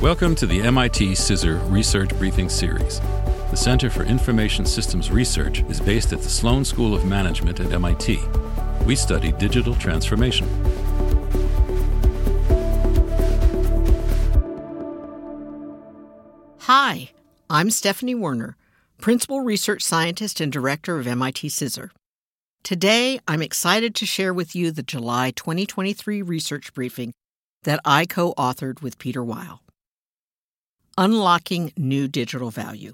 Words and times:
Welcome 0.00 0.34
to 0.36 0.46
the 0.46 0.62
MIT 0.62 1.12
CISR 1.12 1.70
Research 1.70 2.08
Briefing 2.16 2.48
Series. 2.48 3.00
The 3.50 3.54
Center 3.54 3.90
for 3.90 4.02
Information 4.02 4.64
Systems 4.64 5.10
Research 5.10 5.62
is 5.64 5.78
based 5.78 6.14
at 6.14 6.22
the 6.22 6.28
Sloan 6.30 6.64
School 6.64 6.94
of 6.94 7.04
Management 7.04 7.60
at 7.60 7.70
MIT. 7.70 8.18
We 8.86 8.96
study 8.96 9.32
digital 9.32 9.74
transformation. 9.74 10.48
Hi, 16.60 17.10
I'm 17.50 17.68
Stephanie 17.70 18.14
Woerner, 18.14 18.54
Principal 19.02 19.42
Research 19.42 19.82
Scientist 19.82 20.40
and 20.40 20.50
Director 20.50 20.98
of 20.98 21.06
MIT 21.06 21.48
CISR. 21.48 21.90
Today, 22.62 23.20
I'm 23.28 23.42
excited 23.42 23.94
to 23.96 24.06
share 24.06 24.32
with 24.32 24.56
you 24.56 24.70
the 24.70 24.82
July 24.82 25.32
2023 25.32 26.22
research 26.22 26.72
briefing 26.72 27.12
that 27.64 27.80
I 27.84 28.06
co 28.06 28.32
authored 28.38 28.80
with 28.80 28.98
Peter 28.98 29.22
Weill. 29.22 29.60
Unlocking 31.00 31.72
New 31.78 32.08
Digital 32.08 32.50
Value. 32.50 32.92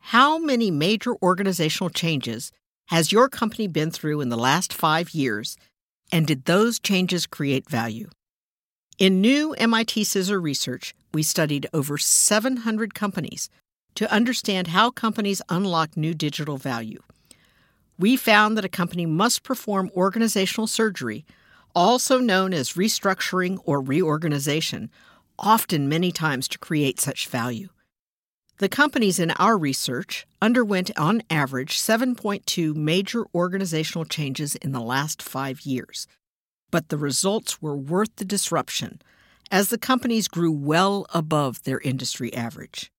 How 0.00 0.36
many 0.36 0.72
major 0.72 1.14
organizational 1.22 1.90
changes 1.90 2.50
has 2.86 3.12
your 3.12 3.28
company 3.28 3.68
been 3.68 3.92
through 3.92 4.20
in 4.20 4.30
the 4.30 4.36
last 4.36 4.72
five 4.72 5.10
years, 5.10 5.56
and 6.10 6.26
did 6.26 6.46
those 6.46 6.80
changes 6.80 7.24
create 7.24 7.70
value? 7.70 8.10
In 8.98 9.20
new 9.20 9.52
MIT 9.52 10.02
CISR 10.02 10.42
research, 10.42 10.92
we 11.14 11.22
studied 11.22 11.68
over 11.72 11.98
700 11.98 12.94
companies 12.94 13.48
to 13.94 14.12
understand 14.12 14.66
how 14.66 14.90
companies 14.90 15.40
unlock 15.48 15.96
new 15.96 16.14
digital 16.14 16.56
value. 16.56 17.00
We 17.96 18.16
found 18.16 18.56
that 18.56 18.64
a 18.64 18.68
company 18.68 19.06
must 19.06 19.44
perform 19.44 19.92
organizational 19.94 20.66
surgery, 20.66 21.24
also 21.76 22.18
known 22.18 22.52
as 22.52 22.72
restructuring 22.72 23.60
or 23.64 23.80
reorganization, 23.80 24.90
often 25.38 25.88
many 25.88 26.12
times 26.12 26.48
to 26.48 26.58
create 26.58 27.00
such 27.00 27.28
value. 27.28 27.68
The 28.58 28.68
companies 28.70 29.18
in 29.18 29.32
our 29.32 29.58
research 29.58 30.26
underwent, 30.40 30.90
on 30.96 31.22
average, 31.28 31.78
7.2 31.78 32.74
major 32.74 33.24
organizational 33.34 34.06
changes 34.06 34.54
in 34.56 34.72
the 34.72 34.80
last 34.80 35.20
five 35.20 35.60
years. 35.62 36.06
But 36.70 36.88
the 36.88 36.96
results 36.96 37.60
were 37.60 37.76
worth 37.76 38.16
the 38.16 38.24
disruption, 38.24 39.02
as 39.50 39.68
the 39.68 39.78
companies 39.78 40.26
grew 40.26 40.50
well 40.50 41.06
above 41.12 41.62
their 41.64 41.80
industry 41.80 42.32
average. 42.32 42.90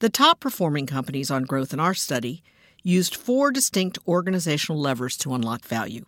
The 0.00 0.10
top 0.10 0.40
performing 0.40 0.86
companies 0.86 1.30
on 1.30 1.44
growth 1.44 1.72
in 1.72 1.80
our 1.80 1.94
study 1.94 2.42
used 2.82 3.14
four 3.14 3.50
distinct 3.50 3.98
organizational 4.06 4.80
levers 4.80 5.16
to 5.18 5.34
unlock 5.34 5.64
value. 5.64 6.04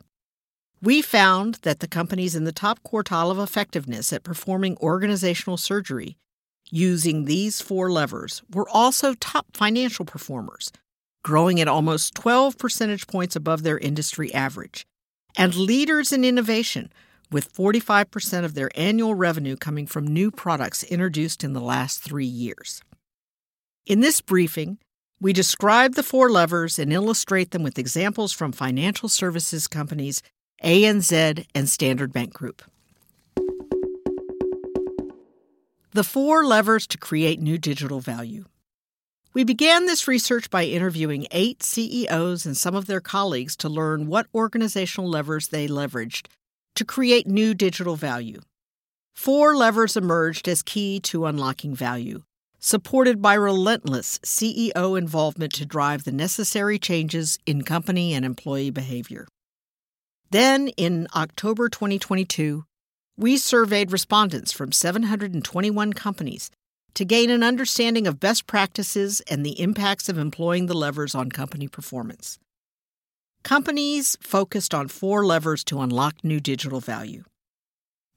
We 0.80 1.02
found 1.02 1.56
that 1.62 1.80
the 1.80 1.88
companies 1.88 2.36
in 2.36 2.44
the 2.44 2.52
top 2.52 2.80
quartile 2.84 3.32
of 3.32 3.38
effectiveness 3.38 4.12
at 4.12 4.22
performing 4.22 4.76
organizational 4.78 5.56
surgery 5.56 6.16
using 6.70 7.24
these 7.24 7.60
four 7.60 7.90
levers 7.90 8.42
were 8.52 8.68
also 8.68 9.14
top 9.14 9.56
financial 9.56 10.04
performers, 10.04 10.70
growing 11.24 11.60
at 11.60 11.66
almost 11.66 12.14
12 12.14 12.58
percentage 12.58 13.08
points 13.08 13.34
above 13.34 13.64
their 13.64 13.78
industry 13.78 14.32
average, 14.32 14.86
and 15.36 15.56
leaders 15.56 16.12
in 16.12 16.24
innovation, 16.24 16.92
with 17.30 17.52
45% 17.52 18.44
of 18.44 18.54
their 18.54 18.70
annual 18.76 19.14
revenue 19.14 19.56
coming 19.56 19.86
from 19.86 20.06
new 20.06 20.30
products 20.30 20.84
introduced 20.84 21.42
in 21.42 21.54
the 21.54 21.60
last 21.60 22.02
three 22.02 22.24
years. 22.24 22.82
In 23.84 24.00
this 24.00 24.20
briefing, 24.20 24.78
we 25.20 25.32
describe 25.32 25.94
the 25.94 26.02
four 26.04 26.30
levers 26.30 26.78
and 26.78 26.92
illustrate 26.92 27.50
them 27.50 27.64
with 27.64 27.78
examples 27.78 28.32
from 28.32 28.52
financial 28.52 29.08
services 29.08 29.66
companies 29.66 30.22
ANZ, 30.62 31.46
and 31.54 31.68
Standard 31.68 32.12
Bank 32.12 32.32
Group. 32.32 32.62
The 35.92 36.04
four 36.04 36.44
levers 36.44 36.86
to 36.88 36.98
create 36.98 37.40
new 37.40 37.58
digital 37.58 38.00
value. 38.00 38.44
We 39.34 39.44
began 39.44 39.86
this 39.86 40.08
research 40.08 40.50
by 40.50 40.64
interviewing 40.64 41.26
eight 41.30 41.62
CEOs 41.62 42.44
and 42.44 42.56
some 42.56 42.74
of 42.74 42.86
their 42.86 43.00
colleagues 43.00 43.56
to 43.58 43.68
learn 43.68 44.08
what 44.08 44.26
organizational 44.34 45.08
levers 45.08 45.48
they 45.48 45.68
leveraged 45.68 46.26
to 46.74 46.84
create 46.84 47.26
new 47.26 47.54
digital 47.54 47.94
value. 47.96 48.40
Four 49.14 49.56
levers 49.56 49.96
emerged 49.96 50.48
as 50.48 50.62
key 50.62 50.98
to 51.00 51.26
unlocking 51.26 51.74
value, 51.74 52.22
supported 52.58 53.22
by 53.22 53.34
relentless 53.34 54.18
CEO 54.20 54.98
involvement 54.98 55.52
to 55.54 55.66
drive 55.66 56.04
the 56.04 56.12
necessary 56.12 56.78
changes 56.78 57.38
in 57.46 57.62
company 57.62 58.14
and 58.14 58.24
employee 58.24 58.70
behavior. 58.70 59.26
Then, 60.30 60.68
in 60.68 61.08
October 61.14 61.68
2022, 61.68 62.64
we 63.16 63.38
surveyed 63.38 63.90
respondents 63.90 64.52
from 64.52 64.72
721 64.72 65.94
companies 65.94 66.50
to 66.94 67.04
gain 67.04 67.30
an 67.30 67.42
understanding 67.42 68.06
of 68.06 68.20
best 68.20 68.46
practices 68.46 69.22
and 69.30 69.44
the 69.44 69.60
impacts 69.60 70.08
of 70.08 70.18
employing 70.18 70.66
the 70.66 70.76
levers 70.76 71.14
on 71.14 71.30
company 71.30 71.66
performance. 71.66 72.38
Companies 73.42 74.16
focused 74.20 74.74
on 74.74 74.88
four 74.88 75.24
levers 75.24 75.64
to 75.64 75.80
unlock 75.80 76.22
new 76.22 76.40
digital 76.40 76.80
value. 76.80 77.24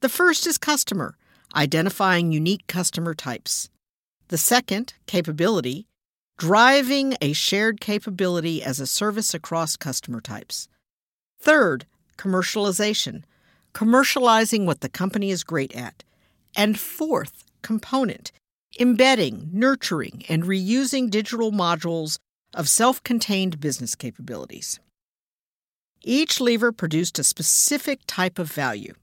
The 0.02 0.08
first 0.08 0.46
is 0.46 0.58
customer, 0.58 1.16
identifying 1.54 2.32
unique 2.32 2.66
customer 2.66 3.14
types. 3.14 3.70
The 4.28 4.38
second, 4.38 4.94
capability, 5.06 5.86
driving 6.38 7.16
a 7.20 7.32
shared 7.32 7.80
capability 7.80 8.62
as 8.62 8.80
a 8.80 8.86
service 8.86 9.32
across 9.32 9.76
customer 9.76 10.20
types. 10.20 10.68
Third, 11.40 11.86
commercialization, 12.16 13.22
commercializing 13.74 14.64
what 14.66 14.80
the 14.80 14.88
company 14.88 15.30
is 15.30 15.44
great 15.44 15.74
at. 15.74 16.04
And 16.56 16.78
fourth 16.78 17.44
component, 17.62 18.32
embedding, 18.78 19.48
nurturing, 19.52 20.24
and 20.28 20.44
reusing 20.44 21.10
digital 21.10 21.52
modules 21.52 22.18
of 22.54 22.68
self 22.68 23.02
contained 23.02 23.60
business 23.60 23.94
capabilities. 23.94 24.80
Each 26.04 26.40
lever 26.40 26.72
produced 26.72 27.18
a 27.18 27.24
specific 27.24 28.00
type 28.06 28.38
of 28.38 28.50
value. 28.50 28.94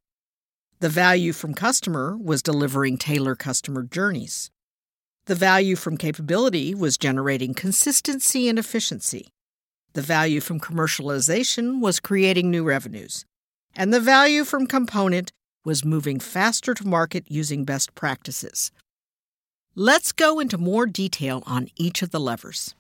The 0.82 0.90
value 0.90 1.34
from 1.34 1.54
customer 1.54 2.18
was 2.18 2.42
delivering 2.42 2.98
tailored 2.98 3.40
customer 3.40 3.84
journeys. 3.84 4.52
The 5.26 5.36
value 5.36 5.76
from 5.76 5.98
capability 5.98 6.74
was 6.74 6.98
generating 6.98 7.54
consistency 7.54 8.50
and 8.50 8.58
efficiency. 8.58 9.30
The 9.94 10.02
value 10.02 10.40
from 10.40 10.60
commercialization 10.60 11.80
was 11.82 12.00
creating 12.00 12.52
new 12.52 12.64
revenues. 12.64 13.26
And 13.76 13.94
the 13.94 14.00
value 14.00 14.44
from 14.44 14.68
component 14.68 15.32
was 15.66 15.86
moving 15.86 16.20
faster 16.20 16.74
to 16.74 16.88
market 16.88 17.26
using 17.28 17.66
best 17.66 17.96
practices. 17.96 18.72
Let's 19.76 20.12
go 20.12 20.40
into 20.40 20.58
more 20.58 20.86
detail 20.86 21.44
on 21.46 21.70
each 21.76 22.02
of 22.02 22.12
the 22.12 22.20
levers. 22.20 22.76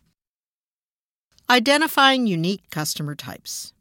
Identifying 1.49 2.27
unique 2.27 2.69
customer 2.69 3.15
types. 3.15 3.73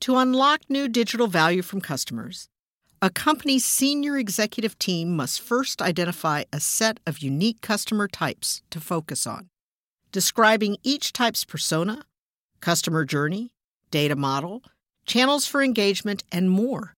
To 0.00 0.16
unlock 0.16 0.62
new 0.68 0.88
digital 0.88 1.26
value 1.26 1.62
from 1.62 1.80
customers, 1.80 2.48
a 3.02 3.10
company's 3.10 3.64
senior 3.64 4.16
executive 4.18 4.78
team 4.78 5.16
must 5.16 5.40
first 5.40 5.80
identify 5.82 6.44
a 6.52 6.60
set 6.60 7.00
of 7.06 7.18
unique 7.18 7.60
customer 7.60 8.08
types 8.08 8.62
to 8.70 8.80
focus 8.80 9.26
on, 9.26 9.48
describing 10.12 10.76
each 10.82 11.12
type's 11.12 11.44
persona, 11.44 12.04
customer 12.60 13.04
journey, 13.04 13.50
data 13.90 14.16
model, 14.16 14.62
channels 15.06 15.46
for 15.46 15.62
engagement, 15.62 16.22
and 16.30 16.50
more. 16.50 16.94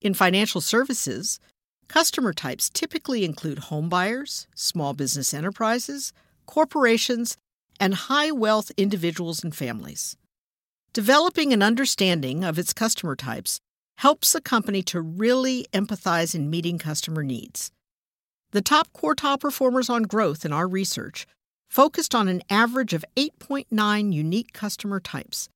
In 0.00 0.14
financial 0.14 0.60
services, 0.60 1.40
customer 1.88 2.32
types 2.32 2.70
typically 2.70 3.24
include 3.24 3.58
homebuyers, 3.58 4.46
small 4.54 4.94
business 4.94 5.32
enterprises, 5.32 6.12
corporations, 6.46 7.36
and 7.80 7.94
high 7.94 8.30
wealth 8.30 8.70
individuals 8.76 9.42
and 9.42 9.54
families. 9.54 10.16
Developing 10.92 11.52
an 11.52 11.62
understanding 11.62 12.44
of 12.44 12.58
its 12.58 12.72
customer 12.72 13.16
types 13.16 13.60
helps 13.98 14.34
a 14.34 14.40
company 14.40 14.82
to 14.82 15.00
really 15.00 15.66
empathize 15.72 16.34
in 16.34 16.50
meeting 16.50 16.78
customer 16.78 17.22
needs. 17.22 17.70
The 18.50 18.60
top 18.60 18.88
quartile 18.92 19.40
performers 19.40 19.88
on 19.88 20.02
growth 20.02 20.44
in 20.44 20.52
our 20.52 20.68
research 20.68 21.26
focused 21.72 22.14
on 22.14 22.28
an 22.28 22.42
average 22.50 22.92
of 22.92 23.02
8.9 23.16 24.12
unique 24.12 24.52
customer 24.52 25.00
types, 25.00 25.48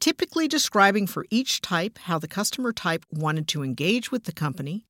typically 0.00 0.48
describing 0.48 1.06
for 1.06 1.26
each 1.28 1.60
type 1.60 1.98
how 2.04 2.18
the 2.18 2.26
customer 2.26 2.72
type 2.72 3.04
wanted 3.12 3.46
to 3.48 3.62
engage 3.62 4.10
with 4.10 4.24
the 4.24 4.32
company, 4.32 4.86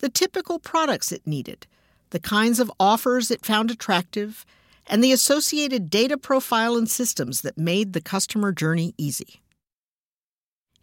the 0.00 0.08
typical 0.08 0.58
products 0.58 1.12
it 1.12 1.24
needed, 1.28 1.68
the 2.10 2.18
kinds 2.18 2.58
of 2.58 2.72
offers 2.80 3.30
it 3.30 3.46
found 3.46 3.70
attractive, 3.70 4.44
and 4.88 5.02
the 5.02 5.12
associated 5.12 5.88
data 5.90 6.18
profile 6.18 6.76
and 6.76 6.90
systems 6.90 7.42
that 7.42 7.56
made 7.56 7.92
the 7.92 8.00
customer 8.00 8.50
journey 8.50 8.94
easy. 8.98 9.40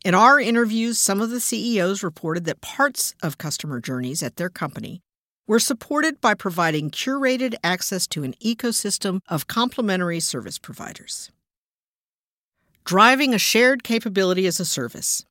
In 0.06 0.16
our 0.16 0.40
interviews, 0.40 0.98
some 0.98 1.20
of 1.20 1.32
the 1.32 1.42
CEOs 1.42 2.02
reported 2.02 2.46
that 2.46 2.62
parts 2.62 3.14
of 3.22 3.38
customer 3.38 3.82
journeys 3.82 4.24
at 4.24 4.38
their 4.38 4.50
company 4.50 5.02
we're 5.48 5.60
supported 5.60 6.22
by 6.22 6.34
providing 6.34 6.90
curated 6.90 7.56
access 7.64 8.08
to 8.08 8.24
an 8.24 8.34
ecosystem 8.44 9.20
of 9.28 9.48
complementary 9.48 10.20
service 10.20 10.58
providers. 10.58 11.32
Driving 12.86 13.34
a 13.34 13.40
shared 13.40 13.84
capability 13.84 14.46
as 14.48 14.60
a 14.60 14.66
service. 14.66 15.26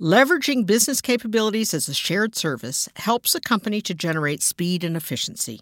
Leveraging 0.00 0.64
business 0.66 1.00
capabilities 1.00 1.74
as 1.74 1.88
a 1.88 1.94
shared 1.94 2.34
service 2.34 2.88
helps 2.96 3.34
a 3.34 3.40
company 3.40 3.82
to 3.82 3.94
generate 3.94 4.42
speed 4.42 4.82
and 4.82 4.96
efficiency. 4.96 5.60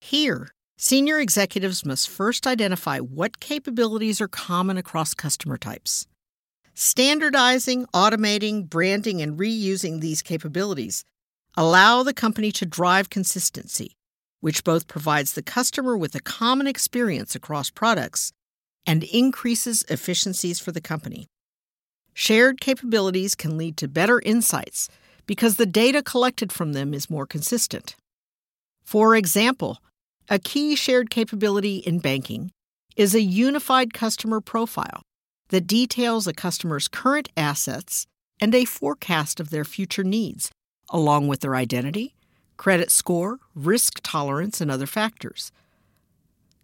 Here, 0.00 0.48
senior 0.76 1.18
executives 1.18 1.84
must 1.84 2.08
first 2.08 2.46
identify 2.46 2.98
what 2.98 3.40
capabilities 3.40 4.20
are 4.20 4.28
common 4.28 4.76
across 4.76 5.12
customer 5.14 5.58
types. 5.58 6.06
Standardizing, 6.74 7.86
automating, 7.86 8.68
branding, 8.68 9.20
and 9.20 9.36
reusing 9.36 10.00
these 10.00 10.22
capabilities 10.22 11.04
allow 11.58 12.04
the 12.04 12.14
company 12.14 12.52
to 12.52 12.64
drive 12.64 13.10
consistency, 13.10 13.96
which 14.40 14.62
both 14.62 14.86
provides 14.86 15.32
the 15.32 15.42
customer 15.42 15.96
with 15.96 16.14
a 16.14 16.20
common 16.20 16.68
experience 16.68 17.34
across 17.34 17.68
products 17.68 18.30
and 18.86 19.02
increases 19.02 19.84
efficiencies 19.88 20.60
for 20.60 20.70
the 20.70 20.80
company. 20.80 21.26
Shared 22.14 22.60
capabilities 22.60 23.34
can 23.34 23.58
lead 23.58 23.76
to 23.78 23.88
better 23.88 24.20
insights 24.24 24.88
because 25.26 25.56
the 25.56 25.66
data 25.66 26.00
collected 26.00 26.52
from 26.52 26.74
them 26.74 26.94
is 26.94 27.10
more 27.10 27.26
consistent. 27.26 27.96
For 28.84 29.16
example, 29.16 29.78
a 30.28 30.38
key 30.38 30.76
shared 30.76 31.10
capability 31.10 31.78
in 31.78 31.98
banking 31.98 32.52
is 32.94 33.16
a 33.16 33.20
unified 33.20 33.92
customer 33.92 34.40
profile 34.40 35.02
that 35.48 35.66
details 35.66 36.28
a 36.28 36.32
customer's 36.32 36.86
current 36.86 37.28
assets 37.36 38.06
and 38.40 38.54
a 38.54 38.64
forecast 38.64 39.40
of 39.40 39.50
their 39.50 39.64
future 39.64 40.04
needs, 40.04 40.52
along 40.90 41.28
with 41.28 41.40
their 41.40 41.56
identity, 41.56 42.14
credit 42.56 42.90
score, 42.90 43.38
risk 43.54 44.00
tolerance, 44.02 44.60
and 44.60 44.70
other 44.70 44.86
factors. 44.86 45.52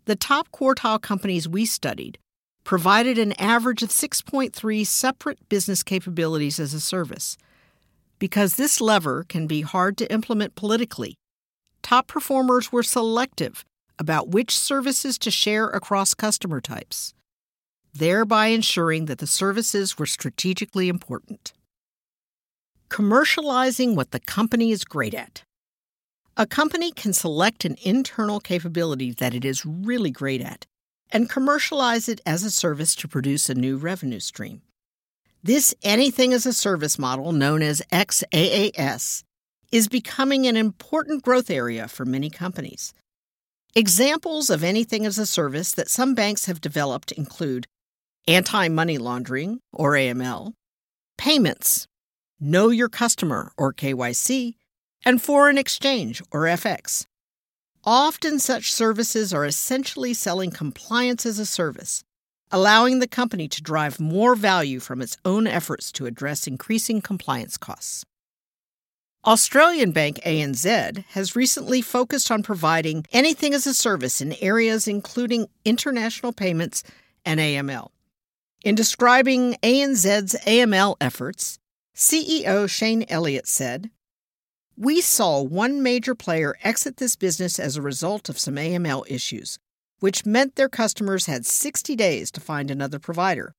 The 0.06 0.17
top 0.17 0.49
quartile 0.50 1.00
companies 1.00 1.49
we 1.49 1.65
studied 1.65 2.19
provided 2.65 3.19
an 3.19 3.32
average 3.41 3.82
of 3.82 3.91
6.3 3.91 4.87
separate 4.87 5.49
business 5.49 5.82
capabilities 5.82 6.59
as 6.59 6.75
a 6.75 6.81
service. 6.81 7.37
Because 8.19 8.56
this 8.56 8.81
lever 8.81 9.25
can 9.29 9.47
be 9.47 9.61
hard 9.61 9.97
to 9.99 10.11
implement 10.12 10.55
politically, 10.55 11.15
top 11.82 12.06
performers 12.06 12.73
were 12.73 12.82
selective 12.82 13.65
about 13.99 14.31
which 14.31 14.59
services 14.59 15.19
to 15.19 15.31
share 15.31 15.67
across 15.69 16.15
customer 16.15 16.61
types, 16.61 17.15
thereby 17.93 18.47
ensuring 18.47 19.05
that 19.06 19.19
the 19.19 19.26
services 19.26 19.99
were 19.99 20.06
strategically 20.06 20.88
important. 20.88 21.53
Commercializing 22.94 23.96
what 23.96 24.12
the 24.12 24.20
company 24.20 24.70
is 24.70 24.85
great 24.85 25.14
at. 25.14 25.43
A 26.37 26.46
company 26.46 26.93
can 26.93 27.12
select 27.12 27.64
an 27.64 27.76
internal 27.82 28.38
capability 28.38 29.11
that 29.11 29.35
it 29.35 29.44
is 29.44 29.67
really 29.67 30.12
great 30.12 30.41
at 30.41 30.64
and 31.11 31.29
commercialize 31.29 32.08
it 32.08 32.20
as 32.25 32.44
a 32.44 32.52
service 32.52 32.94
to 32.94 33.08
produce 33.08 33.50
a 33.50 33.55
new 33.56 33.76
revenue 33.76 34.20
stream. 34.20 34.62
This 35.43 35.75
anything 35.82 36.32
as 36.32 36.46
a 36.46 36.52
service 36.52 36.96
model, 36.96 37.32
known 37.32 37.62
as 37.62 37.82
XAAS, 37.91 39.25
is 39.73 39.88
becoming 39.88 40.47
an 40.47 40.56
important 40.56 41.25
growth 41.25 41.50
area 41.50 41.88
for 41.88 42.05
many 42.05 42.31
companies. 42.31 42.94
Examples 43.75 44.50
of 44.50 44.62
anything 44.62 45.05
as 45.05 45.19
a 45.19 45.26
service 45.26 45.73
that 45.73 45.90
some 45.90 46.14
banks 46.14 46.44
have 46.44 46.61
developed 46.61 47.11
include 47.11 47.67
anti 48.29 48.69
money 48.69 48.99
laundering, 48.99 49.58
or 49.73 49.94
AML, 49.94 50.52
payments, 51.19 51.88
know 52.44 52.69
your 52.69 52.88
customer, 52.88 53.52
or 53.56 53.73
KYC, 53.73 54.55
and 55.05 55.20
foreign 55.20 55.58
exchange, 55.58 56.23
or 56.31 56.43
FX. 56.43 57.06
Often, 57.85 58.38
such 58.38 58.73
services 58.73 59.35
are 59.35 59.44
essentially 59.44 60.14
selling 60.14 60.50
compliance 60.50 61.26
as 61.26 61.38
a 61.38 61.46
service, 61.46 62.05
allowing 62.50 62.99
the 62.99 63.08
company 63.08 63.49
to 63.49 63.62
drive 63.62 63.99
more 63.99 64.35
value 64.35 64.81
from 64.81 65.02
its 65.02 65.17
own 65.25 65.46
efforts 65.46 65.91
to 65.93 66.06
address 66.06 66.46
increasing 66.46 67.00
compliance 67.00 67.56
costs. 67.56 68.05
Australian 69.26 69.90
bank 69.90 70.20
ANZ 70.26 71.02
has 71.12 71.35
recently 71.35 71.81
focused 71.81 72.31
on 72.31 72.43
providing 72.43 73.06
anything 73.11 73.55
as 73.55 73.67
a 73.67 73.73
service 73.73 74.20
in 74.20 74.35
areas 74.35 74.87
including 74.87 75.47
international 75.64 76.32
payments 76.32 76.82
and 77.25 77.40
AML. 77.40 77.88
In 78.62 78.75
describing 78.75 79.55
ANZ's 79.62 80.37
AML 80.47 80.97
efforts, 81.00 81.58
CEO 81.94 82.69
Shayne 82.69 83.05
Elliott 83.08 83.46
said, 83.46 83.91
we 84.76 85.00
saw 85.00 85.41
one 85.41 85.82
major 85.82 86.17
player 86.17 86.56
exit 86.64 86.96
this 86.96 87.14
business 87.14 87.61
as 87.61 87.76
a 87.76 87.82
result 87.82 88.29
of 88.29 88.41
some 88.41 88.56
AML 88.56 89.05
issues, 89.08 89.61
which 90.00 90.26
meant 90.26 90.56
their 90.56 90.69
customers 90.69 91.26
had 91.26 91.46
60 91.46 91.94
days 91.94 92.32
to 92.32 92.41
find 92.41 92.70
another 92.70 92.99
provider. 92.99 93.55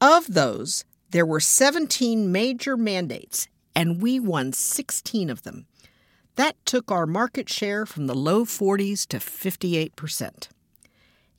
Of 0.00 0.32
those, 0.34 0.84
there 1.10 1.26
were 1.26 1.40
17 1.40 2.30
major 2.30 2.76
mandates, 2.76 3.48
and 3.74 4.00
we 4.00 4.20
won 4.20 4.52
16 4.52 5.28
of 5.28 5.42
them. 5.42 5.66
That 6.36 6.54
took 6.64 6.92
our 6.92 7.06
market 7.06 7.48
share 7.48 7.84
from 7.84 8.06
the 8.06 8.14
low 8.14 8.44
40s 8.44 9.06
to 9.08 9.18
58%. 9.18 10.48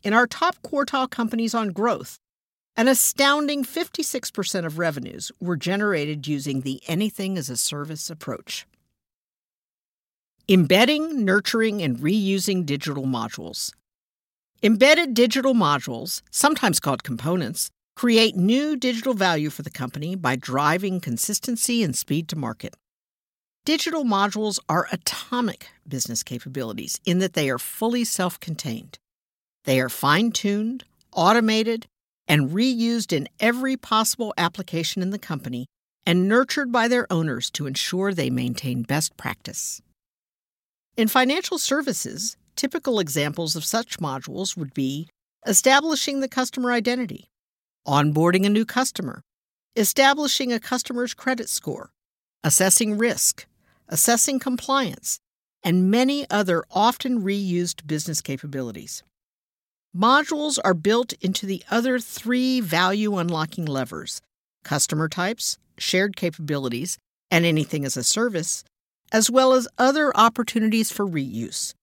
In 0.04 0.14
our 0.14 0.28
top 0.28 0.57
quartile 0.62 1.10
companies 1.10 1.56
on 1.56 1.69
growth, 1.69 2.18
an 2.77 2.88
astounding 2.88 3.65
56% 3.65 4.65
of 4.65 4.77
revenues 4.77 5.31
were 5.39 5.57
generated 5.57 6.27
using 6.27 6.62
the 6.62 6.81
anything 6.88 7.38
as 7.38 7.50
a 7.50 7.57
service 7.57 8.09
approach. 8.09 8.65
Embedding, 10.47 11.23
nurturing, 11.23 11.81
and 11.81 12.00
reusing 12.00 12.65
digital 12.65 13.03
modules. 13.03 13.73
Embedded 14.63 15.13
digital 15.13 15.53
modules, 15.53 16.21
sometimes 16.31 16.79
called 16.79 17.03
components, 17.03 17.71
create 17.95 18.35
new 18.35 18.75
digital 18.75 19.13
value 19.13 19.50
for 19.50 19.63
the 19.63 19.69
company 19.69 20.15
by 20.15 20.35
driving 20.35 21.00
consistency 21.00 21.83
and 21.83 21.95
speed 21.95 22.27
to 22.29 22.35
market. 22.35 22.75
Digital 23.65 24.03
modules 24.03 24.59
are 24.68 24.88
atomic 24.91 25.68
business 25.88 26.23
capabilities 26.23 27.00
in 27.06 27.19
that 27.19 27.33
they 27.33 27.50
are 27.50 27.59
fully 27.59 28.03
self 28.03 28.39
contained. 28.39 28.97
They 29.65 29.79
are 29.79 29.89
fine 29.89 30.31
tuned, 30.31 30.83
automated, 31.13 31.85
and 32.31 32.51
reused 32.51 33.12
in 33.12 33.28
every 33.42 33.75
possible 33.75 34.33
application 34.38 35.01
in 35.01 35.10
the 35.10 35.19
company 35.19 35.66
and 36.06 36.30
nurtured 36.30 36.72
by 36.72 36.88
their 36.88 37.06
owners 37.12 37.51
to 37.51 37.68
ensure 37.68 38.13
they 38.13 38.30
maintain 38.30 38.83
best 38.83 39.18
practice. 39.18 39.81
In 40.95 41.10
financial 41.10 41.57
services, 41.57 42.38
typical 42.56 43.01
examples 43.01 43.57
of 43.57 43.66
such 43.66 44.00
modules 44.00 44.56
would 44.56 44.74
be 44.74 45.10
establishing 45.45 46.22
the 46.22 46.30
customer 46.30 46.72
identity, 46.72 47.28
onboarding 47.86 48.45
a 48.45 48.50
new 48.50 48.63
customer, 48.63 49.24
establishing 49.75 50.54
a 50.54 50.59
customer's 50.59 51.14
credit 51.14 51.50
score, 51.50 51.92
assessing 52.45 52.97
risk, 52.97 53.45
assessing 53.90 54.40
compliance, 54.40 55.19
and 55.64 55.92
many 55.92 56.26
other 56.30 56.64
often 56.71 57.21
reused 57.21 57.85
business 57.85 58.21
capabilities. 58.21 59.04
Modules 59.95 60.57
are 60.64 60.74
built 60.74 61.12
into 61.19 61.45
the 61.45 61.64
other 61.69 62.00
three 62.00 62.62
value 62.62 63.18
unlocking 63.18 63.66
levers 63.66 64.21
customer 64.64 65.10
types, 65.10 65.57
shared 65.78 66.16
capabilities, 66.16 66.98
and 67.30 67.45
anything 67.45 67.83
as 67.83 67.98
a 67.98 68.04
service 68.04 68.64
as 69.12 69.30
well 69.30 69.52
as 69.52 69.68
other 69.78 70.16
opportunities 70.16 70.92
for 70.92 71.06
reuse. 71.06 71.74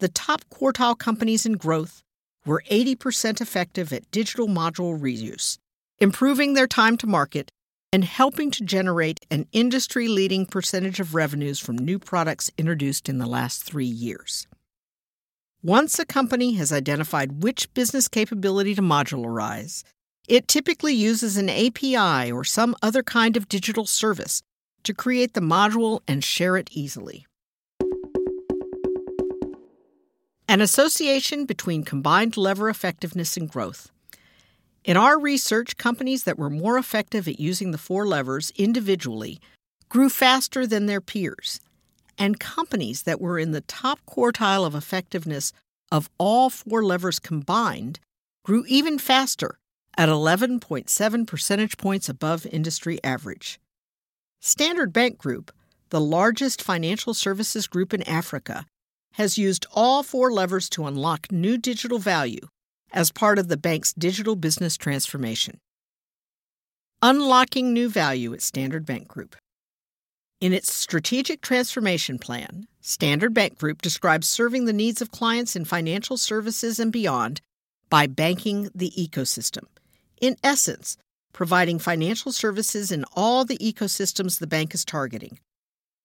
The 0.00 0.08
top 0.08 0.44
quartile 0.50 0.98
companies 0.98 1.46
in 1.46 1.52
growth 1.52 2.02
were 2.44 2.64
80% 2.68 3.40
effective 3.40 3.92
at 3.92 4.10
digital 4.10 4.48
module 4.48 4.98
reuse, 4.98 5.58
improving 6.00 6.54
their 6.54 6.66
time 6.66 6.96
to 6.96 7.06
market 7.06 7.50
and 7.92 8.04
helping 8.04 8.50
to 8.50 8.64
generate 8.64 9.20
an 9.30 9.46
industry 9.52 10.08
leading 10.08 10.46
percentage 10.46 10.98
of 10.98 11.14
revenues 11.14 11.60
from 11.60 11.78
new 11.78 12.00
products 12.00 12.50
introduced 12.58 13.08
in 13.08 13.18
the 13.18 13.26
last 13.26 13.62
three 13.62 13.86
years. 13.86 14.48
Once 15.64 15.98
a 15.98 16.04
company 16.04 16.52
has 16.52 16.70
identified 16.70 17.42
which 17.42 17.72
business 17.72 18.06
capability 18.06 18.74
to 18.74 18.82
modularize, 18.82 19.82
it 20.28 20.46
typically 20.46 20.92
uses 20.92 21.38
an 21.38 21.48
API 21.48 22.30
or 22.30 22.44
some 22.44 22.76
other 22.82 23.02
kind 23.02 23.34
of 23.34 23.48
digital 23.48 23.86
service 23.86 24.42
to 24.82 24.92
create 24.92 25.32
the 25.32 25.40
module 25.40 26.00
and 26.06 26.22
share 26.22 26.58
it 26.58 26.68
easily. 26.72 27.24
An 30.46 30.60
association 30.60 31.46
between 31.46 31.82
combined 31.82 32.36
lever 32.36 32.68
effectiveness 32.68 33.34
and 33.38 33.48
growth. 33.48 33.90
In 34.84 34.98
our 34.98 35.18
research, 35.18 35.78
companies 35.78 36.24
that 36.24 36.38
were 36.38 36.50
more 36.50 36.76
effective 36.76 37.26
at 37.26 37.40
using 37.40 37.70
the 37.70 37.78
four 37.78 38.06
levers 38.06 38.52
individually 38.54 39.40
grew 39.88 40.10
faster 40.10 40.66
than 40.66 40.84
their 40.84 41.00
peers, 41.00 41.58
and 42.18 42.40
companies 42.40 43.02
that 43.02 43.20
were 43.20 43.38
in 43.38 43.52
the 43.52 43.60
top 43.62 44.00
quartile 44.06 44.66
of 44.66 44.74
effectiveness 44.74 45.52
of 45.92 46.10
all 46.18 46.50
four 46.50 46.84
levers 46.84 47.18
combined 47.18 48.00
grew 48.44 48.64
even 48.66 48.98
faster 48.98 49.58
at 49.96 50.08
11.7 50.08 51.26
percentage 51.26 51.76
points 51.78 52.08
above 52.08 52.46
industry 52.46 52.98
average. 53.04 53.60
Standard 54.40 54.92
Bank 54.92 55.18
Group, 55.18 55.52
the 55.90 56.00
largest 56.00 56.60
financial 56.62 57.14
services 57.14 57.66
group 57.66 57.94
in 57.94 58.02
Africa, 58.08 58.66
has 59.12 59.38
used 59.38 59.66
all 59.72 60.02
four 60.02 60.32
levers 60.32 60.68
to 60.70 60.86
unlock 60.86 61.30
new 61.30 61.56
digital 61.56 61.98
value 61.98 62.48
as 62.92 63.12
part 63.12 63.38
of 63.38 63.48
the 63.48 63.56
bank's 63.56 63.92
digital 63.92 64.36
business 64.36 64.76
transformation. 64.76 65.58
unlocking 67.02 67.72
new 67.72 67.88
value 67.88 68.32
at 68.32 68.40
Standard 68.40 68.86
Bank 68.86 69.06
Group. 69.08 69.36
In 70.44 70.52
its 70.52 70.70
strategic 70.70 71.40
transformation 71.40 72.18
plan, 72.18 72.68
Standard 72.82 73.32
Bank 73.32 73.56
Group 73.56 73.80
describes 73.80 74.26
serving 74.26 74.66
the 74.66 74.74
needs 74.74 75.00
of 75.00 75.10
clients 75.10 75.56
in 75.56 75.64
financial 75.64 76.18
services 76.18 76.78
and 76.78 76.92
beyond 76.92 77.40
by 77.88 78.06
banking 78.06 78.68
the 78.74 78.90
ecosystem. 78.90 79.62
In 80.20 80.36
essence, 80.44 80.98
providing 81.32 81.78
financial 81.78 82.30
services 82.30 82.92
in 82.92 83.06
all 83.16 83.46
the 83.46 83.56
ecosystems 83.56 84.38
the 84.38 84.46
bank 84.46 84.74
is 84.74 84.84
targeting. 84.84 85.38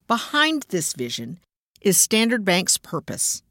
Behind 0.07 0.65
this 0.69 0.93
vision 0.93 1.39
is 1.81 1.99
Standard 1.99 2.45
Bank's 2.45 2.77
purpose 2.77 3.43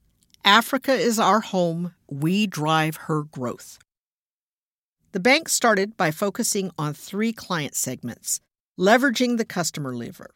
Africa 0.42 0.95
is 0.95 1.18
our 1.18 1.40
home, 1.40 1.92
we 2.11 2.47
drive 2.47 2.97
her 3.09 3.25
growth. 3.25 3.78
The 5.12 5.21
bank 5.21 5.50
started 5.50 5.99
by 5.99 6.12
focusing 6.12 6.71
on 6.78 6.95
three 6.95 7.35
client 7.35 7.75
segments, 7.75 8.40
leveraging 8.78 9.37
the 9.37 9.45
customer 9.45 9.95
lever 9.95 10.30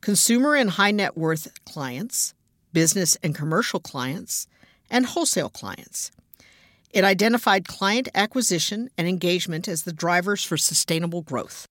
consumer 0.00 0.54
and 0.54 0.70
high 0.70 0.90
net 0.90 1.16
worth 1.16 1.48
clients, 1.64 2.34
business 2.72 3.16
and 3.22 3.34
commercial 3.34 3.80
clients, 3.80 4.46
and 4.90 5.06
wholesale 5.06 5.50
clients. 5.50 6.10
It 6.90 7.04
identified 7.04 7.68
client 7.68 8.08
acquisition 8.14 8.88
and 8.96 9.06
engagement 9.06 9.68
as 9.68 9.82
the 9.82 9.92
drivers 9.92 10.42
for 10.42 10.56
sustainable 10.56 11.22
growth. 11.22 11.66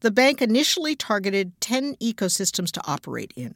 The 0.00 0.10
bank 0.10 0.40
initially 0.40 0.94
targeted 0.94 1.60
10 1.60 1.96
ecosystems 1.96 2.70
to 2.72 2.82
operate 2.86 3.32
in 3.36 3.54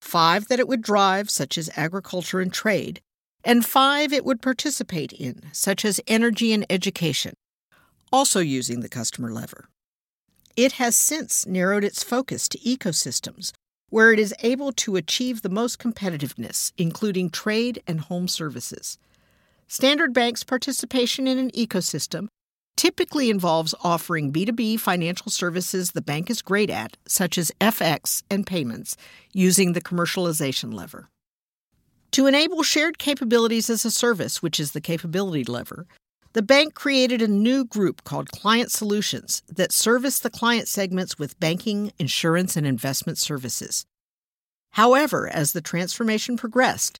five 0.00 0.48
that 0.48 0.60
it 0.60 0.68
would 0.68 0.80
drive, 0.80 1.28
such 1.28 1.58
as 1.58 1.70
agriculture 1.76 2.40
and 2.40 2.52
trade, 2.52 3.00
and 3.44 3.66
five 3.66 4.12
it 4.12 4.24
would 4.24 4.40
participate 4.40 5.12
in, 5.12 5.42
such 5.52 5.84
as 5.84 6.00
energy 6.06 6.52
and 6.52 6.64
education, 6.70 7.34
also 8.12 8.40
using 8.40 8.80
the 8.80 8.88
customer 8.88 9.32
lever. 9.32 9.68
It 10.58 10.72
has 10.72 10.96
since 10.96 11.46
narrowed 11.46 11.84
its 11.84 12.02
focus 12.02 12.48
to 12.48 12.58
ecosystems, 12.58 13.52
where 13.90 14.12
it 14.12 14.18
is 14.18 14.34
able 14.42 14.72
to 14.72 14.96
achieve 14.96 15.42
the 15.42 15.48
most 15.48 15.78
competitiveness, 15.78 16.72
including 16.76 17.30
trade 17.30 17.80
and 17.86 18.00
home 18.00 18.26
services. 18.26 18.98
Standard 19.68 20.12
Bank's 20.12 20.42
participation 20.42 21.28
in 21.28 21.38
an 21.38 21.52
ecosystem 21.52 22.26
typically 22.76 23.30
involves 23.30 23.72
offering 23.84 24.32
B2B 24.32 24.80
financial 24.80 25.30
services 25.30 25.92
the 25.92 26.02
bank 26.02 26.28
is 26.28 26.42
great 26.42 26.70
at, 26.70 26.96
such 27.06 27.38
as 27.38 27.52
FX 27.60 28.24
and 28.28 28.44
payments, 28.44 28.96
using 29.32 29.74
the 29.74 29.80
commercialization 29.80 30.74
lever. 30.74 31.08
To 32.10 32.26
enable 32.26 32.64
shared 32.64 32.98
capabilities 32.98 33.70
as 33.70 33.84
a 33.84 33.92
service, 33.92 34.42
which 34.42 34.58
is 34.58 34.72
the 34.72 34.80
capability 34.80 35.44
lever, 35.44 35.86
the 36.32 36.42
bank 36.42 36.74
created 36.74 37.22
a 37.22 37.28
new 37.28 37.64
group 37.64 38.04
called 38.04 38.30
Client 38.30 38.70
Solutions 38.70 39.42
that 39.48 39.72
serviced 39.72 40.22
the 40.22 40.30
client 40.30 40.68
segments 40.68 41.18
with 41.18 41.40
banking, 41.40 41.92
insurance, 41.98 42.56
and 42.56 42.66
investment 42.66 43.18
services. 43.18 43.86
However, 44.72 45.28
as 45.28 45.52
the 45.52 45.60
transformation 45.60 46.36
progressed, 46.36 46.98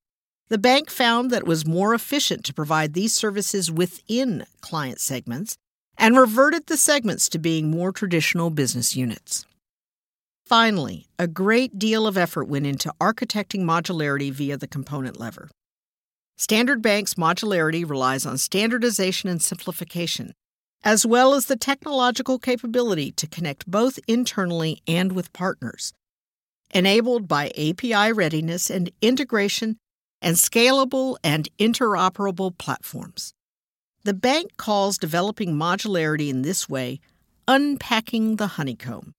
the 0.48 0.58
bank 0.58 0.90
found 0.90 1.30
that 1.30 1.42
it 1.42 1.46
was 1.46 1.66
more 1.66 1.92
efficient 1.92 2.44
to 2.44 2.54
provide 2.54 2.94
these 2.94 3.14
services 3.14 3.70
within 3.70 4.46
client 4.62 5.00
segments 5.00 5.56
and 5.98 6.16
reverted 6.16 6.66
the 6.66 6.76
segments 6.76 7.28
to 7.28 7.38
being 7.38 7.70
more 7.70 7.92
traditional 7.92 8.48
business 8.48 8.96
units. 8.96 9.44
Finally, 10.46 11.06
a 11.18 11.26
great 11.26 11.78
deal 11.78 12.06
of 12.06 12.16
effort 12.16 12.44
went 12.48 12.66
into 12.66 12.94
architecting 12.98 13.60
modularity 13.60 14.32
via 14.32 14.56
the 14.56 14.66
component 14.66 15.20
lever. 15.20 15.50
Standard 16.40 16.80
Bank's 16.80 17.14
modularity 17.14 17.88
relies 17.88 18.24
on 18.24 18.38
standardization 18.38 19.28
and 19.28 19.42
simplification, 19.42 20.34
as 20.84 21.04
well 21.04 21.34
as 21.34 21.46
the 21.46 21.56
technological 21.56 22.38
capability 22.38 23.10
to 23.10 23.26
connect 23.26 23.68
both 23.68 23.98
internally 24.06 24.80
and 24.86 25.10
with 25.10 25.32
partners, 25.32 25.92
enabled 26.72 27.26
by 27.26 27.48
API 27.58 28.12
readiness 28.12 28.70
and 28.70 28.92
integration 29.02 29.78
and 30.22 30.36
scalable 30.36 31.16
and 31.24 31.48
interoperable 31.58 32.56
platforms. 32.56 33.34
The 34.04 34.14
bank 34.14 34.56
calls 34.56 34.96
developing 34.96 35.56
modularity 35.56 36.28
in 36.28 36.42
this 36.42 36.68
way 36.68 37.00
unpacking 37.48 38.36
the 38.36 38.46
honeycomb, 38.46 39.12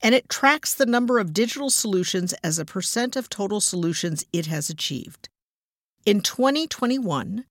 and 0.00 0.14
it 0.14 0.30
tracks 0.30 0.74
the 0.74 0.86
number 0.86 1.18
of 1.18 1.34
digital 1.34 1.68
solutions 1.68 2.32
as 2.42 2.58
a 2.58 2.64
percent 2.64 3.16
of 3.16 3.28
total 3.28 3.60
solutions 3.60 4.24
it 4.32 4.46
has 4.46 4.70
achieved. 4.70 5.28
In 6.06 6.20
2021, 6.20 7.46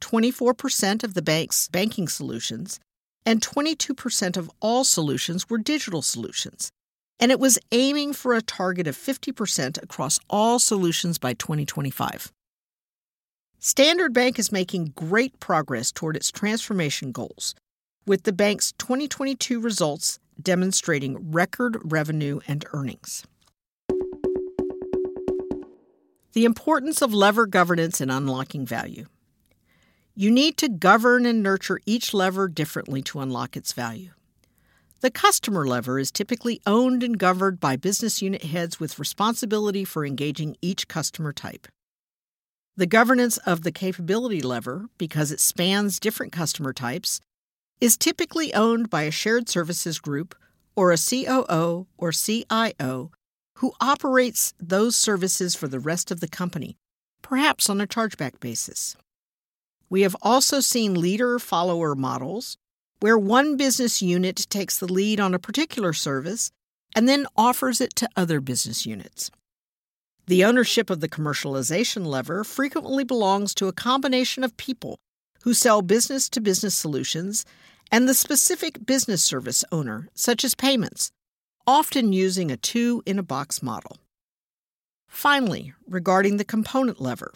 24% 0.00 1.04
of 1.04 1.12
the 1.12 1.20
bank's 1.20 1.68
banking 1.68 2.08
solutions 2.08 2.80
and 3.26 3.42
22% 3.42 4.38
of 4.38 4.50
all 4.60 4.82
solutions 4.82 5.50
were 5.50 5.58
digital 5.58 6.00
solutions, 6.00 6.70
and 7.20 7.30
it 7.30 7.38
was 7.38 7.58
aiming 7.70 8.14
for 8.14 8.32
a 8.32 8.40
target 8.40 8.86
of 8.86 8.96
50% 8.96 9.82
across 9.82 10.18
all 10.30 10.58
solutions 10.58 11.18
by 11.18 11.34
2025. 11.34 12.32
Standard 13.58 14.14
Bank 14.14 14.38
is 14.38 14.50
making 14.50 14.94
great 14.96 15.38
progress 15.38 15.92
toward 15.92 16.16
its 16.16 16.32
transformation 16.32 17.12
goals, 17.12 17.54
with 18.06 18.22
the 18.22 18.32
bank's 18.32 18.72
2022 18.78 19.60
results 19.60 20.18
demonstrating 20.40 21.30
record 21.30 21.76
revenue 21.84 22.40
and 22.48 22.64
earnings. 22.72 23.26
The 26.32 26.44
importance 26.44 27.00
of 27.00 27.14
lever 27.14 27.46
governance 27.46 28.00
in 28.00 28.10
unlocking 28.10 28.66
value. 28.66 29.06
You 30.14 30.30
need 30.30 30.56
to 30.58 30.68
govern 30.68 31.26
and 31.26 31.42
nurture 31.42 31.80
each 31.86 32.12
lever 32.12 32.48
differently 32.48 33.02
to 33.02 33.20
unlock 33.20 33.56
its 33.56 33.72
value. 33.72 34.10
The 35.00 35.10
customer 35.10 35.66
lever 35.66 35.98
is 35.98 36.10
typically 36.10 36.60
owned 36.66 37.02
and 37.04 37.18
governed 37.18 37.60
by 37.60 37.76
business 37.76 38.20
unit 38.20 38.42
heads 38.42 38.80
with 38.80 38.98
responsibility 38.98 39.84
for 39.84 40.04
engaging 40.04 40.56
each 40.60 40.88
customer 40.88 41.32
type. 41.32 41.68
The 42.76 42.86
governance 42.86 43.38
of 43.38 43.62
the 43.62 43.72
capability 43.72 44.40
lever, 44.40 44.88
because 44.98 45.32
it 45.32 45.40
spans 45.40 46.00
different 46.00 46.32
customer 46.32 46.72
types, 46.72 47.20
is 47.80 47.96
typically 47.96 48.52
owned 48.52 48.90
by 48.90 49.02
a 49.02 49.10
shared 49.12 49.48
services 49.48 49.98
group 49.98 50.34
or 50.74 50.92
a 50.92 50.98
COO 50.98 51.86
or 51.96 52.12
CIO 52.12 53.12
who 53.58 53.72
operates 53.80 54.54
those 54.60 54.94
services 54.94 55.56
for 55.56 55.66
the 55.66 55.80
rest 55.80 56.12
of 56.12 56.20
the 56.20 56.28
company, 56.28 56.76
perhaps 57.22 57.68
on 57.68 57.80
a 57.80 57.86
chargeback 57.88 58.38
basis. 58.38 58.96
We 59.90 60.02
have 60.02 60.14
also 60.22 60.60
seen 60.60 61.00
leader 61.00 61.40
follower 61.40 61.96
models 61.96 62.56
where 63.00 63.18
one 63.18 63.56
business 63.56 64.00
unit 64.00 64.46
takes 64.48 64.78
the 64.78 64.92
lead 64.92 65.18
on 65.18 65.34
a 65.34 65.40
particular 65.40 65.92
service 65.92 66.52
and 66.94 67.08
then 67.08 67.26
offers 67.36 67.80
it 67.80 67.96
to 67.96 68.08
other 68.16 68.40
business 68.40 68.86
units. 68.86 69.30
The 70.26 70.44
ownership 70.44 70.88
of 70.88 71.00
the 71.00 71.08
commercialization 71.08 72.06
lever 72.06 72.44
frequently 72.44 73.02
belongs 73.02 73.54
to 73.54 73.66
a 73.66 73.72
combination 73.72 74.44
of 74.44 74.56
people 74.56 74.98
who 75.42 75.52
sell 75.52 75.82
business 75.82 76.28
to 76.30 76.40
business 76.40 76.76
solutions 76.76 77.44
and 77.90 78.08
the 78.08 78.14
specific 78.14 78.86
business 78.86 79.24
service 79.24 79.64
owner, 79.72 80.08
such 80.14 80.44
as 80.44 80.54
payments, 80.54 81.10
often 81.68 82.14
using 82.14 82.50
a 82.50 82.56
two 82.56 83.02
in 83.04 83.18
a 83.18 83.22
box 83.22 83.62
model. 83.62 83.98
Finally, 85.06 85.74
regarding 85.86 86.38
the 86.38 86.44
component 86.44 86.98
lever, 86.98 87.30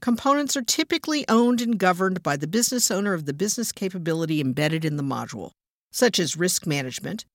components 0.00 0.56
are 0.56 0.62
typically 0.62 1.22
owned 1.28 1.60
and 1.60 1.78
governed 1.78 2.22
by 2.22 2.34
the 2.34 2.46
business 2.46 2.90
owner 2.90 3.12
of 3.12 3.26
the 3.26 3.34
business 3.34 3.70
capability 3.70 4.40
embedded 4.40 4.86
in 4.86 4.96
the 4.96 5.02
module, 5.02 5.50
such 5.92 6.18
as 6.18 6.34
risk 6.34 6.66
management, 6.66 7.26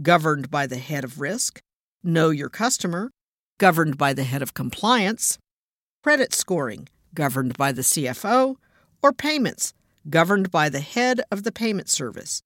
governed 0.00 0.50
by 0.50 0.66
the 0.66 0.78
head 0.78 1.04
of 1.04 1.20
risk, 1.20 1.60
know 2.02 2.30
your 2.30 2.48
customer, 2.48 3.10
governed 3.58 3.98
by 3.98 4.14
the 4.14 4.24
head 4.24 4.40
of 4.40 4.54
compliance, 4.54 5.36
credit 6.02 6.32
scoring, 6.32 6.88
governed 7.12 7.54
by 7.58 7.70
the 7.70 7.82
CFO, 7.82 8.56
or 9.02 9.12
payments, 9.12 9.74
governed 10.08 10.50
by 10.50 10.70
the 10.70 10.80
head 10.80 11.20
of 11.30 11.42
the 11.42 11.52
payment 11.52 11.90
service, 11.90 12.40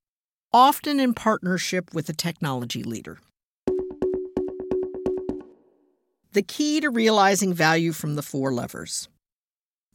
often 0.52 0.98
in 0.98 1.14
partnership 1.14 1.94
with 1.94 2.08
a 2.08 2.12
technology 2.12 2.82
leader. 2.82 3.20
The 6.36 6.42
key 6.42 6.80
to 6.82 6.90
realizing 6.90 7.54
value 7.54 7.92
from 7.92 8.14
the 8.14 8.22
four 8.22 8.52
levers. 8.52 9.08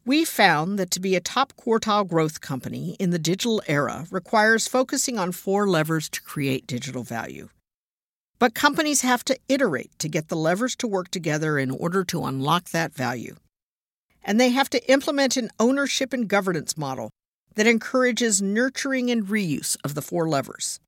We 0.07 0.25
found 0.25 0.79
that 0.79 0.89
to 0.89 0.99
be 0.99 1.15
a 1.15 1.19
top 1.19 1.53
quartile 1.55 2.09
growth 2.09 2.41
company 2.41 2.95
in 2.99 3.11
the 3.11 3.19
digital 3.19 3.61
era 3.67 4.07
requires 4.09 4.67
focusing 4.67 5.19
on 5.19 5.33
four 5.33 5.69
levers 5.69 6.09
to 6.09 6.21
create 6.23 6.65
digital 6.65 7.03
value. 7.03 7.49
But 8.39 8.55
companies 8.55 9.01
have 9.01 9.23
to 9.25 9.37
iterate 9.47 9.91
to 9.99 10.09
get 10.09 10.29
the 10.29 10.35
levers 10.35 10.75
to 10.77 10.87
work 10.87 11.11
together 11.11 11.59
in 11.59 11.69
order 11.69 12.03
to 12.05 12.23
unlock 12.23 12.71
that 12.71 12.95
value. 12.95 13.35
And 14.23 14.39
they 14.39 14.49
have 14.49 14.71
to 14.71 14.91
implement 14.91 15.37
an 15.37 15.51
ownership 15.59 16.11
and 16.11 16.27
governance 16.27 16.75
model 16.75 17.11
that 17.53 17.67
encourages 17.67 18.41
nurturing 18.41 19.11
and 19.11 19.27
reuse 19.27 19.77
of 19.83 19.93
the 19.93 20.01
four 20.01 20.27
levers. 20.27 20.79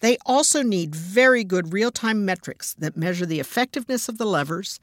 They 0.00 0.18
also 0.26 0.62
need 0.62 0.94
very 0.94 1.44
good 1.44 1.72
real 1.72 1.90
time 1.90 2.24
metrics 2.24 2.74
that 2.74 2.96
measure 2.96 3.26
the 3.26 3.40
effectiveness 3.40 4.08
of 4.08 4.18
the 4.18 4.26
levers, 4.26 4.78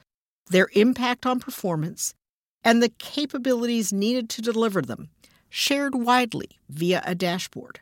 their 0.50 0.68
impact 0.74 1.24
on 1.24 1.40
performance, 1.40 2.14
and 2.62 2.82
the 2.82 2.88
capabilities 2.88 3.92
needed 3.92 4.28
to 4.30 4.42
deliver 4.42 4.82
them, 4.82 5.08
shared 5.48 5.94
widely 5.94 6.58
via 6.68 7.02
a 7.06 7.14
dashboard. 7.14 7.80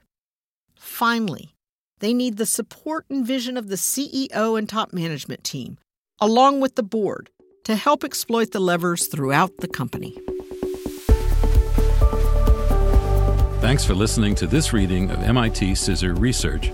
Finally, 0.76 1.54
they 2.00 2.12
need 2.12 2.36
the 2.36 2.46
support 2.46 3.06
and 3.08 3.24
vision 3.24 3.56
of 3.56 3.68
the 3.68 3.76
CEO 3.76 4.58
and 4.58 4.68
top 4.68 4.92
management 4.92 5.44
team, 5.44 5.78
along 6.20 6.60
with 6.60 6.74
the 6.74 6.82
board, 6.82 7.30
to 7.64 7.76
help 7.76 8.02
exploit 8.02 8.50
the 8.50 8.60
levers 8.60 9.06
throughout 9.06 9.58
the 9.58 9.68
company. 9.68 10.18
Thanks 13.60 13.84
for 13.84 13.94
listening 13.94 14.34
to 14.34 14.48
this 14.48 14.72
reading 14.72 15.12
of 15.12 15.22
MIT 15.22 15.72
CISR 15.74 16.18
Research, 16.18 16.72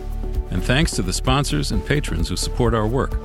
and 0.50 0.62
thanks 0.62 0.92
to 0.92 1.02
the 1.02 1.12
sponsors 1.12 1.72
and 1.72 1.84
patrons 1.84 2.28
who 2.28 2.36
support 2.36 2.74
our 2.74 2.86
work. 2.86 3.18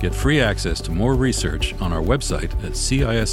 Get 0.00 0.14
free 0.14 0.40
access 0.40 0.80
to 0.82 0.90
more 0.90 1.14
research 1.14 1.74
on 1.80 1.92
our 1.92 2.02
website 2.02 2.52
at 2.64 2.72
cisr.mit.edu 2.72 3.26